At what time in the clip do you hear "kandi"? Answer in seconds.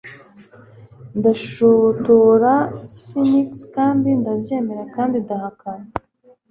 3.75-4.07, 4.95-5.15